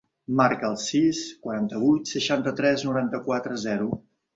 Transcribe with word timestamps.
Marca 0.37 0.65
el 0.69 0.79
sis, 0.83 1.21
quaranta-vuit, 1.45 2.13
seixanta-tres, 2.17 2.91
noranta-quatre, 2.91 3.65
zero. 3.71 3.97